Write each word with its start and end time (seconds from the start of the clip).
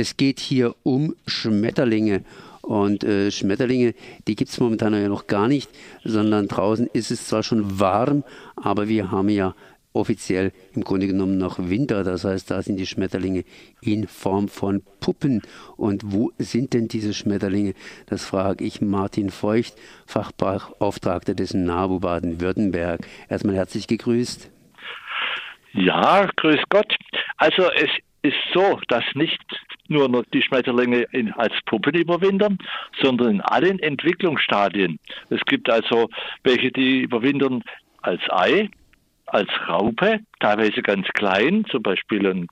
Es 0.00 0.16
geht 0.16 0.40
hier 0.40 0.76
um 0.82 1.14
Schmetterlinge. 1.26 2.24
Und 2.62 3.04
äh, 3.04 3.30
Schmetterlinge, 3.30 3.92
die 4.26 4.34
gibt 4.34 4.50
es 4.50 4.58
momentan 4.58 4.94
ja 4.94 5.08
noch 5.10 5.26
gar 5.26 5.46
nicht, 5.46 5.70
sondern 6.04 6.48
draußen 6.48 6.86
ist 6.94 7.10
es 7.10 7.28
zwar 7.28 7.42
schon 7.42 7.80
warm, 7.80 8.24
aber 8.56 8.88
wir 8.88 9.10
haben 9.10 9.28
ja 9.28 9.54
offiziell 9.92 10.52
im 10.74 10.84
Grunde 10.84 11.06
genommen 11.06 11.36
noch 11.36 11.58
Winter. 11.58 12.02
Das 12.02 12.24
heißt, 12.24 12.50
da 12.50 12.62
sind 12.62 12.78
die 12.78 12.86
Schmetterlinge 12.86 13.44
in 13.82 14.08
Form 14.08 14.48
von 14.48 14.82
Puppen. 15.00 15.42
Und 15.76 16.00
wo 16.06 16.32
sind 16.38 16.72
denn 16.72 16.88
diese 16.88 17.12
Schmetterlinge? 17.12 17.74
Das 18.06 18.24
frage 18.24 18.64
ich 18.64 18.80
Martin 18.80 19.28
Feucht, 19.28 19.74
Fachbeauftragter 20.06 21.34
des 21.34 21.52
NABU 21.52 22.00
Baden-Württemberg. 22.00 23.06
Erstmal 23.28 23.56
herzlich 23.56 23.86
gegrüßt. 23.86 24.50
Ja, 25.74 26.26
grüß 26.36 26.60
Gott. 26.70 26.96
Also 27.36 27.70
es 27.72 27.90
ist 28.22 28.36
so, 28.52 28.80
dass 28.88 29.04
nicht 29.14 29.40
nur 29.88 30.24
die 30.32 30.42
Schmetterlinge 30.42 31.06
in, 31.12 31.32
als 31.32 31.54
Puppen 31.66 31.94
überwintern, 31.94 32.58
sondern 33.00 33.30
in 33.30 33.40
allen 33.40 33.78
Entwicklungsstadien. 33.78 34.98
Es 35.30 35.40
gibt 35.46 35.70
also 35.70 36.08
welche, 36.44 36.70
die 36.70 37.00
überwintern 37.00 37.62
als 38.02 38.20
Ei, 38.30 38.68
als 39.26 39.48
Raupe, 39.68 40.20
teilweise 40.40 40.82
ganz 40.82 41.06
klein, 41.14 41.64
zum 41.70 41.82
Beispiel 41.82 42.26
ein, 42.26 42.46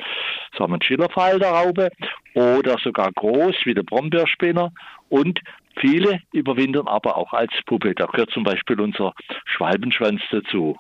sagen 0.57 0.73
wir, 0.73 0.77
ein 0.77 0.83
Schillerfalterraupe 0.83 1.91
oder 2.35 2.79
sogar 2.79 3.13
groß 3.13 3.57
wie 3.65 3.75
der 3.75 3.83
Brombeerspinner 3.83 4.73
und 5.09 5.41
viele 5.81 6.21
überwintern 6.33 6.87
aber 6.87 7.17
auch 7.17 7.33
als 7.33 7.53
Puppe. 7.67 7.95
Da 7.95 8.07
gehört 8.07 8.31
zum 8.31 8.45
Beispiel 8.45 8.81
unser 8.81 9.13
Schwalbenschwanz 9.45 10.21
dazu. 10.31 10.77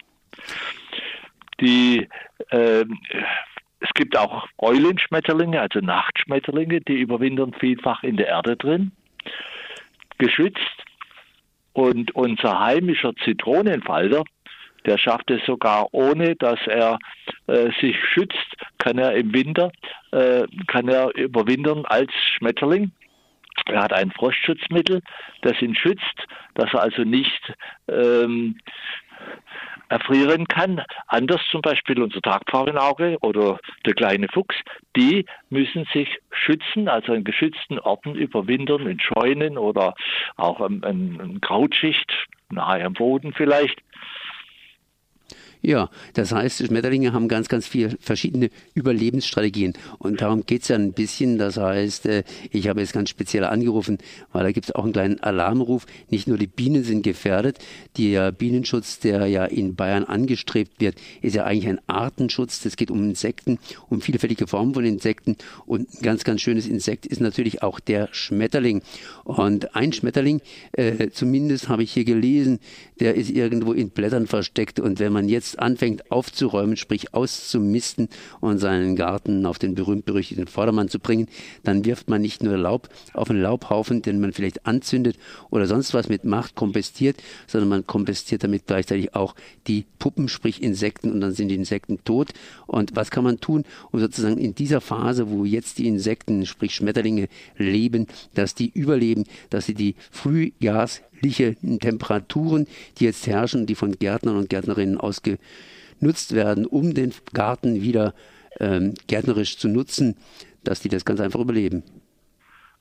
Die, 1.60 2.06
äh, 2.50 2.84
es 3.80 3.90
gibt 3.94 4.16
auch 4.16 4.48
Eulenschmetterlinge, 4.58 5.60
also 5.60 5.80
Nachtschmetterlinge, 5.80 6.80
die 6.80 7.00
überwintern 7.00 7.54
vielfach 7.54 8.02
in 8.02 8.16
der 8.16 8.28
Erde 8.28 8.56
drin, 8.56 8.92
geschützt. 10.18 10.58
Und 11.72 12.14
unser 12.16 12.58
heimischer 12.58 13.14
Zitronenfalter, 13.24 14.24
der 14.84 14.98
schafft 14.98 15.30
es 15.30 15.44
sogar 15.46 15.88
ohne, 15.92 16.34
dass 16.36 16.58
er 16.66 16.98
äh, 17.46 17.70
sich 17.80 17.96
schützt, 18.12 18.56
kann 18.78 18.98
er 18.98 19.14
im 19.14 19.32
Winter, 19.32 19.70
äh, 20.10 20.44
kann 20.66 20.88
er 20.88 21.14
überwintern 21.14 21.84
als 21.84 22.12
Schmetterling. 22.36 22.90
Er 23.66 23.82
hat 23.82 23.92
ein 23.92 24.10
Frostschutzmittel, 24.10 25.02
das 25.42 25.60
ihn 25.60 25.74
schützt, 25.74 26.26
dass 26.54 26.72
er 26.72 26.80
also 26.82 27.02
nicht 27.02 27.52
ähm, 27.88 28.58
erfrieren 29.88 30.46
kann. 30.46 30.82
Anders 31.06 31.40
zum 31.50 31.62
Beispiel 31.62 32.02
unser 32.02 32.20
Tagpfauenauge 32.20 33.18
oder 33.20 33.58
der 33.86 33.94
kleine 33.94 34.28
Fuchs, 34.28 34.56
die 34.96 35.26
müssen 35.50 35.86
sich 35.92 36.18
schützen, 36.30 36.88
also 36.88 37.12
in 37.12 37.24
geschützten 37.24 37.78
Orten 37.78 38.14
überwintern, 38.14 38.86
in 38.86 39.00
Scheunen 39.00 39.58
oder 39.58 39.94
auch 40.36 40.60
in, 40.60 40.82
in, 40.82 41.20
in 41.20 41.40
Krautschicht, 41.40 42.12
nahe 42.50 42.84
am 42.84 42.94
Boden 42.94 43.32
vielleicht. 43.32 43.80
Ja, 45.60 45.90
das 46.14 46.32
heißt, 46.32 46.64
Schmetterlinge 46.66 47.12
haben 47.12 47.26
ganz, 47.26 47.48
ganz 47.48 47.66
viele 47.66 47.96
verschiedene 48.00 48.50
Überlebensstrategien. 48.74 49.74
Und 49.98 50.20
darum 50.20 50.46
geht 50.46 50.62
es 50.62 50.68
ja 50.68 50.76
ein 50.76 50.92
bisschen. 50.92 51.38
Das 51.38 51.56
heißt, 51.56 52.06
äh, 52.06 52.22
ich 52.50 52.68
habe 52.68 52.80
jetzt 52.80 52.92
ganz 52.92 53.10
speziell 53.10 53.44
angerufen, 53.44 53.98
weil 54.32 54.44
da 54.44 54.52
gibt 54.52 54.68
es 54.68 54.74
auch 54.74 54.84
einen 54.84 54.92
kleinen 54.92 55.20
Alarmruf. 55.20 55.86
Nicht 56.10 56.28
nur 56.28 56.38
die 56.38 56.46
Bienen 56.46 56.84
sind 56.84 57.02
gefährdet. 57.02 57.58
Der 57.96 58.30
Bienenschutz, 58.30 59.00
der 59.00 59.26
ja 59.26 59.44
in 59.44 59.74
Bayern 59.74 60.04
angestrebt 60.04 60.80
wird, 60.80 60.94
ist 61.22 61.34
ja 61.34 61.44
eigentlich 61.44 61.68
ein 61.68 61.80
Artenschutz. 61.88 62.60
Das 62.60 62.76
geht 62.76 62.90
um 62.90 63.02
Insekten, 63.02 63.58
um 63.88 64.00
vielfältige 64.00 64.46
Formen 64.46 64.74
von 64.74 64.84
Insekten. 64.84 65.36
Und 65.66 65.92
ein 65.92 66.02
ganz, 66.02 66.22
ganz 66.22 66.40
schönes 66.40 66.68
Insekt 66.68 67.04
ist 67.04 67.20
natürlich 67.20 67.62
auch 67.62 67.80
der 67.80 68.08
Schmetterling. 68.12 68.82
Und 69.24 69.74
ein 69.74 69.92
Schmetterling, 69.92 70.40
äh, 70.72 71.10
zumindest 71.10 71.68
habe 71.68 71.82
ich 71.82 71.92
hier 71.92 72.04
gelesen, 72.04 72.60
der 73.00 73.16
ist 73.16 73.30
irgendwo 73.30 73.72
in 73.72 73.90
Blättern 73.90 74.28
versteckt. 74.28 74.78
Und 74.78 75.00
wenn 75.00 75.12
man 75.12 75.28
jetzt 75.28 75.47
jetzt 75.48 75.58
anfängt 75.58 76.10
aufzuräumen, 76.10 76.76
sprich 76.76 77.14
auszumisten 77.14 78.08
und 78.40 78.58
seinen 78.58 78.96
Garten 78.96 79.46
auf 79.46 79.58
den 79.58 79.74
berühmt-berüchtigten 79.74 80.46
Vordermann 80.46 80.88
zu 80.88 80.98
bringen, 80.98 81.28
dann 81.64 81.84
wirft 81.84 82.08
man 82.08 82.20
nicht 82.20 82.42
nur 82.42 82.56
Laub 82.56 82.88
auf 83.14 83.30
einen 83.30 83.42
Laubhaufen, 83.42 84.02
den 84.02 84.20
man 84.20 84.32
vielleicht 84.32 84.66
anzündet 84.66 85.18
oder 85.50 85.66
sonst 85.66 85.94
was 85.94 86.08
mit 86.08 86.24
macht, 86.24 86.54
kompostiert, 86.54 87.16
sondern 87.46 87.68
man 87.68 87.86
kompostiert 87.86 88.44
damit 88.44 88.66
gleichzeitig 88.66 89.14
auch 89.14 89.34
die 89.66 89.84
Puppen, 89.98 90.28
sprich 90.28 90.62
Insekten 90.62 91.10
und 91.12 91.20
dann 91.20 91.32
sind 91.32 91.48
die 91.48 91.54
Insekten 91.54 91.98
tot. 92.04 92.30
Und 92.66 92.94
was 92.96 93.10
kann 93.10 93.24
man 93.24 93.40
tun, 93.40 93.64
um 93.90 94.00
sozusagen 94.00 94.38
in 94.38 94.54
dieser 94.54 94.80
Phase, 94.80 95.30
wo 95.30 95.44
jetzt 95.44 95.78
die 95.78 95.88
Insekten, 95.88 96.46
sprich 96.46 96.74
Schmetterlinge 96.74 97.28
leben, 97.56 98.06
dass 98.34 98.54
die 98.54 98.70
überleben, 98.72 99.24
dass 99.50 99.66
sie 99.66 99.74
die 99.74 99.94
Frühjahrs 100.10 101.02
Temperaturen, 101.20 102.66
die 102.98 103.04
jetzt 103.04 103.26
herrschen, 103.26 103.66
die 103.66 103.74
von 103.74 103.98
Gärtnern 103.98 104.36
und 104.36 104.48
Gärtnerinnen 104.48 104.98
ausgenutzt 104.98 106.32
werden, 106.32 106.66
um 106.66 106.94
den 106.94 107.12
Garten 107.32 107.82
wieder 107.82 108.14
ähm, 108.60 108.94
gärtnerisch 109.06 109.58
zu 109.58 109.68
nutzen, 109.68 110.16
dass 110.64 110.80
die 110.80 110.88
das 110.88 111.04
ganz 111.04 111.20
einfach 111.20 111.40
überleben. 111.40 111.82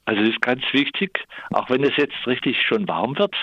Also 0.08 0.22
es 0.22 0.30
ist 0.30 0.42
ganz 0.42 0.64
wichtig, 0.72 1.20
auch 1.52 1.70
wenn 1.70 1.84
es 1.84 1.98
jetzt 1.98 2.16
richtig 2.26 2.62
schon 2.62 2.88
warm 2.88 3.18
wird, 3.20 3.36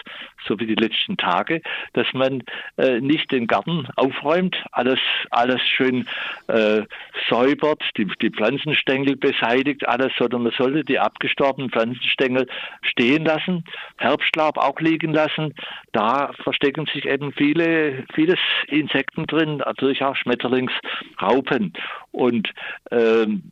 so 0.48 0.58
wie 0.58 0.66
die 0.66 0.74
letzten 0.74 1.18
Tage, 1.18 1.60
dass 1.92 2.06
man 2.14 2.42
äh, 2.78 3.00
nicht 3.00 3.30
den 3.30 3.46
Garten 3.46 3.86
aufräumt, 3.96 4.56
alles, 4.72 4.98
alles 5.30 5.60
schön 5.60 6.08
äh, 6.48 6.80
säubert, 7.28 7.82
die, 7.98 8.06
die 8.06 8.30
Pflanzenstängel 8.30 9.16
beseitigt, 9.16 9.86
alles, 9.86 10.10
sondern 10.18 10.44
man 10.44 10.52
sollte 10.56 10.84
die 10.84 10.98
abgestorbenen 10.98 11.68
Pflanzenstängel 11.68 12.46
stehen 12.80 13.26
lassen, 13.26 13.64
Herbstlaub 13.98 14.56
auch 14.56 14.80
liegen 14.80 15.12
lassen. 15.12 15.54
Da 15.92 16.32
verstecken 16.44 16.86
sich 16.86 17.04
eben 17.04 17.34
viele, 17.34 18.06
vieles 18.14 18.38
Insekten 18.68 19.26
drin, 19.26 19.58
natürlich 19.58 20.02
auch 20.02 20.16
Schmetterlingsraupen. 20.16 21.74
Und 22.10 22.48
ähm, 22.90 23.50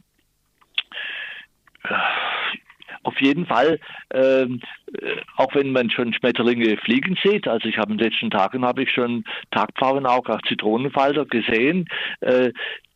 auf 3.04 3.20
jeden 3.20 3.46
Fall, 3.46 3.78
ähm, 4.12 4.60
äh, 5.00 5.16
auch 5.36 5.54
wenn 5.54 5.72
man 5.72 5.90
schon 5.90 6.12
Schmetterlinge 6.12 6.76
fliegen 6.78 7.18
sieht, 7.22 7.48
also 7.48 7.68
ich 7.68 7.78
habe 7.78 7.92
in 7.92 7.98
den 7.98 8.10
letzten 8.10 8.30
Tagen 8.30 8.64
habe 8.64 8.82
ich 8.82 8.90
schon 8.90 9.24
Tagpfauen 9.50 10.06
auch, 10.06 10.28
auch 10.28 10.42
Zitronenfalter 10.42 11.26
gesehen, 11.26 11.88
äh, 12.20 12.52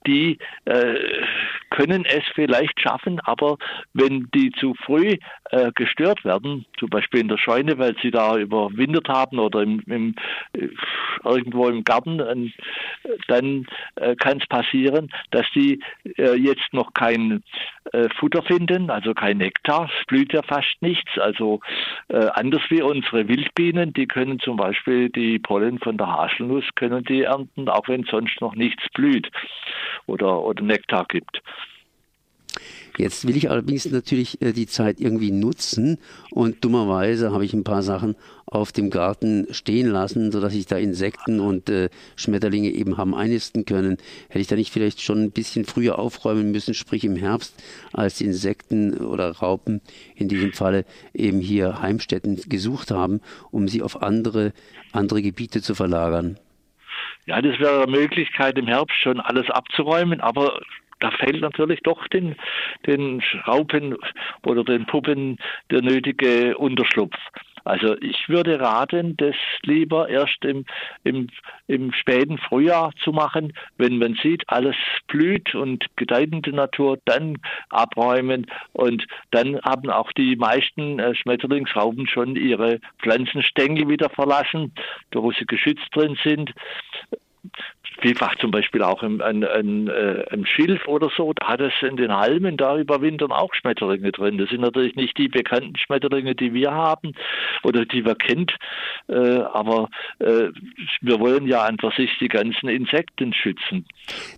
die 0.06 0.38
äh, 0.66 0.94
können 1.70 2.04
es 2.04 2.24
vielleicht 2.34 2.80
schaffen, 2.80 3.20
aber 3.20 3.58
wenn 3.92 4.28
die 4.34 4.50
zu 4.52 4.74
früh 4.84 5.16
äh, 5.50 5.72
gestört 5.74 6.24
werden, 6.24 6.66
zum 6.78 6.90
Beispiel 6.90 7.20
in 7.20 7.28
der 7.28 7.38
Scheune, 7.38 7.78
weil 7.78 7.96
sie 8.02 8.10
da 8.10 8.36
überwintert 8.36 9.08
haben 9.08 9.38
oder 9.38 9.62
im, 9.62 9.80
im, 9.86 10.14
äh, 10.52 10.68
irgendwo 11.24 11.68
im 11.68 11.84
Garten, 11.84 12.20
äh, 12.20 12.50
dann 13.28 13.66
äh, 13.96 14.14
kann 14.16 14.38
es 14.38 14.46
passieren, 14.46 15.10
dass 15.30 15.46
die 15.54 15.80
äh, 16.16 16.34
jetzt 16.34 16.72
noch 16.72 16.92
kein 16.94 17.42
Futter 18.18 18.42
finden, 18.42 18.90
also 18.90 19.14
kein 19.14 19.38
Nektar, 19.38 19.88
es 20.00 20.06
blüht 20.06 20.32
ja 20.32 20.42
fast 20.42 20.74
nichts, 20.80 21.16
also 21.18 21.60
anders 22.08 22.62
wie 22.68 22.82
unsere 22.82 23.28
Wildbienen, 23.28 23.92
die 23.92 24.08
können 24.08 24.40
zum 24.40 24.56
Beispiel 24.56 25.08
die 25.08 25.38
Pollen 25.38 25.78
von 25.78 25.96
der 25.96 26.08
Haselnuss 26.08 26.64
können 26.74 27.04
die 27.04 27.22
ernten, 27.22 27.68
auch 27.68 27.86
wenn 27.86 28.02
sonst 28.02 28.40
noch 28.40 28.56
nichts 28.56 28.82
blüht 28.92 29.30
oder, 30.06 30.42
oder 30.42 30.62
Nektar 30.62 31.06
gibt. 31.08 31.42
Jetzt 32.98 33.26
will 33.26 33.36
ich 33.36 33.50
allerdings 33.50 33.84
natürlich 33.90 34.40
äh, 34.40 34.52
die 34.52 34.66
Zeit 34.66 35.00
irgendwie 35.00 35.30
nutzen 35.30 35.98
und 36.30 36.64
dummerweise 36.64 37.30
habe 37.30 37.44
ich 37.44 37.52
ein 37.52 37.64
paar 37.64 37.82
Sachen 37.82 38.16
auf 38.46 38.72
dem 38.72 38.88
Garten 38.90 39.46
stehen 39.50 39.88
lassen, 39.88 40.32
sodass 40.32 40.54
sich 40.54 40.66
da 40.66 40.78
Insekten 40.78 41.40
und 41.40 41.68
äh, 41.68 41.90
Schmetterlinge 42.14 42.70
eben 42.70 42.96
haben 42.96 43.14
einnisten 43.14 43.66
können. 43.66 43.98
Hätte 44.28 44.40
ich 44.40 44.46
da 44.46 44.56
nicht 44.56 44.72
vielleicht 44.72 45.02
schon 45.02 45.24
ein 45.24 45.30
bisschen 45.32 45.66
früher 45.66 45.98
aufräumen 45.98 46.52
müssen, 46.52 46.72
sprich 46.72 47.04
im 47.04 47.16
Herbst, 47.16 47.54
als 47.92 48.16
die 48.16 48.24
Insekten 48.24 48.96
oder 48.96 49.30
Raupen 49.30 49.82
in 50.14 50.28
diesem 50.28 50.52
Falle 50.52 50.86
eben 51.12 51.40
hier 51.40 51.82
Heimstätten 51.82 52.40
gesucht 52.48 52.90
haben, 52.90 53.20
um 53.50 53.68
sie 53.68 53.82
auf 53.82 54.02
andere, 54.02 54.52
andere 54.92 55.20
Gebiete 55.20 55.60
zu 55.60 55.74
verlagern? 55.74 56.38
Ja, 57.26 57.42
das 57.42 57.58
wäre 57.58 57.82
eine 57.82 57.90
Möglichkeit, 57.90 58.56
im 58.56 58.68
Herbst 58.68 58.96
schon 58.96 59.20
alles 59.20 59.50
abzuräumen, 59.50 60.20
aber 60.20 60.60
da 61.00 61.10
fehlt 61.10 61.40
natürlich 61.40 61.80
doch 61.82 62.06
den, 62.08 62.36
den 62.86 63.22
Raupen 63.46 63.96
oder 64.44 64.64
den 64.64 64.86
Puppen 64.86 65.38
der 65.70 65.82
nötige 65.82 66.56
Unterschlupf. 66.56 67.16
Also 67.66 67.96
ich 68.00 68.28
würde 68.28 68.60
raten, 68.60 69.16
das 69.16 69.34
lieber 69.62 70.08
erst 70.08 70.44
im, 70.44 70.64
im, 71.02 71.26
im 71.66 71.92
späten 71.92 72.38
Frühjahr 72.38 72.92
zu 73.02 73.10
machen, 73.10 73.52
wenn 73.76 73.98
man 73.98 74.14
sieht, 74.22 74.44
alles 74.46 74.76
blüht 75.08 75.52
und 75.56 75.84
gedeihende 75.96 76.52
Natur, 76.52 76.98
dann 77.06 77.38
abräumen. 77.70 78.46
Und 78.72 79.04
dann 79.32 79.60
haben 79.62 79.90
auch 79.90 80.12
die 80.12 80.36
meisten 80.36 81.00
äh, 81.00 81.16
Schmetterlingsraupen 81.16 82.06
schon 82.06 82.36
ihre 82.36 82.78
Pflanzenstängel 83.02 83.88
wieder 83.88 84.10
verlassen, 84.10 84.72
da 85.10 85.20
wo 85.20 85.32
sie 85.32 85.44
geschützt 85.44 85.88
drin 85.92 86.16
sind 86.22 86.52
vielfach 88.00 88.36
zum 88.36 88.50
Beispiel 88.50 88.82
auch 88.82 89.02
im, 89.02 89.20
ein, 89.20 89.44
ein, 89.44 89.88
im 90.30 90.46
Schilf 90.46 90.86
oder 90.86 91.10
so, 91.16 91.32
da 91.32 91.48
hat 91.48 91.60
es 91.60 91.72
in 91.82 91.96
den 91.96 92.12
Halmen, 92.12 92.56
da 92.56 92.76
überwintern 92.76 93.32
auch 93.32 93.54
Schmetterlinge 93.54 94.12
drin. 94.12 94.38
Das 94.38 94.50
sind 94.50 94.60
natürlich 94.60 94.96
nicht 94.96 95.16
die 95.18 95.28
bekannten 95.28 95.76
Schmetterlinge, 95.76 96.34
die 96.34 96.52
wir 96.52 96.72
haben 96.72 97.14
oder 97.62 97.84
die 97.84 98.04
wir 98.04 98.14
kennt, 98.14 98.54
äh, 99.08 99.14
aber 99.16 99.88
äh, 100.18 100.48
wir 101.00 101.20
wollen 101.20 101.46
ja 101.46 101.64
einfach 101.64 101.94
sich 101.96 102.10
die 102.20 102.28
ganzen 102.28 102.68
Insekten 102.68 103.32
schützen. 103.32 103.86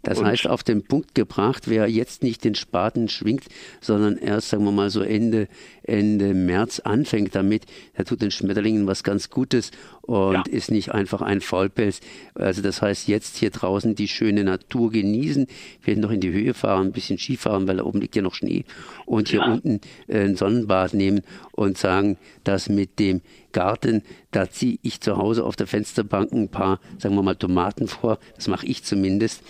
Das 0.03 0.21
Und 0.21 0.27
heißt, 0.27 0.49
auf 0.49 0.63
den 0.63 0.87
Punkt 0.87 1.15
gebracht, 1.15 1.65
wer 1.67 1.89
jetzt 1.89 2.23
nicht 2.23 2.45
den 2.45 2.55
Spaten 2.55 3.09
schwingt, 3.09 3.47
sondern 3.81 4.17
erst, 4.17 4.51
sagen 4.51 4.65
wir 4.65 4.73
mal, 4.73 4.91
so 4.91 5.03
Ende, 5.03 5.49
Ende 5.83 6.35
März 6.35 6.81
anfängt 6.81 7.35
damit, 7.35 7.67
der 7.97 8.05
tut 8.05 8.23
den 8.23 8.31
Schmetterlingen 8.31 8.87
was 8.87 9.03
ganz 9.05 9.31
Gutes 9.31 9.71
und 10.03 10.35
ja. 10.35 10.43
ist 10.51 10.71
nicht 10.71 10.93
einfach 10.93 11.23
ein 11.23 11.41
Faulpelz. 11.41 12.01
Also 12.35 12.63
das 12.63 12.81
heißt, 12.83 13.09
jetzt 13.09 13.37
hier 13.37 13.48
draußen 13.51 13.95
die 13.95 14.09
schöne 14.09 14.45
Natur 14.45 14.91
genießen, 14.91 15.47
vielleicht 15.81 16.01
noch 16.01 16.11
in 16.11 16.21
die 16.21 16.33
Höhe 16.33 16.55
fahren, 16.55 16.89
ein 16.89 16.93
bisschen 16.93 17.19
Skifahren, 17.19 17.67
weil 17.69 17.77
da 17.77 17.85
oben 17.85 18.01
liegt 18.01 18.17
ja 18.17 18.23
noch 18.23 18.35
Schnee 18.35 18.65
und 19.07 19.29
hier 19.29 19.41
ja. 19.41 19.53
unten 19.53 19.81
äh, 20.07 20.25
ein 20.25 20.37
Sonnenbad 20.37 20.95
nehmen 20.95 21.23
und 21.53 21.79
sagen, 21.79 22.17
dass 22.45 22.69
mit 22.69 22.99
dem 22.99 23.21
Garten, 23.53 24.03
da 24.31 24.51
ziehe 24.51 24.79
ich 24.83 25.01
zu 25.01 25.17
Hause 25.17 25.45
auf 25.45 25.57
der 25.57 25.67
Fensterbank 25.67 26.33
ein 26.33 26.49
paar, 26.49 26.81
sagen 26.99 27.15
wir 27.15 27.23
mal, 27.23 27.35
Tomaten 27.35 27.89
vor, 27.89 28.19
das 28.37 28.49
mache 28.49 28.67
ich 28.67 28.85
zumindest 28.85 29.43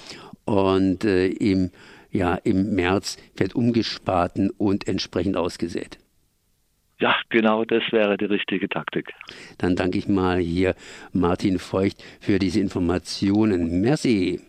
und 0.44 1.04
äh, 1.04 1.28
im, 1.28 1.70
ja, 2.10 2.34
im 2.36 2.74
März 2.74 3.18
wird 3.36 3.54
umgespaten 3.54 4.50
und 4.50 4.88
entsprechend 4.88 5.36
ausgesät. 5.36 5.98
Ja, 7.00 7.14
genau, 7.28 7.64
das 7.64 7.82
wäre 7.92 8.16
die 8.16 8.24
richtige 8.24 8.68
Taktik. 8.68 9.12
Dann 9.58 9.76
danke 9.76 9.98
ich 9.98 10.08
mal 10.08 10.38
hier 10.38 10.74
Martin 11.12 11.58
Feucht 11.58 12.02
für 12.20 12.38
diese 12.38 12.60
Informationen. 12.60 13.80
Merci. 13.80 14.40